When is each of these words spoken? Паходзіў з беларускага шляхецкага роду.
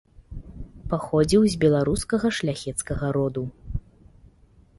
Паходзіў 0.93 1.41
з 1.55 1.59
беларускага 1.63 2.27
шляхецкага 2.39 3.07
роду. 3.19 3.43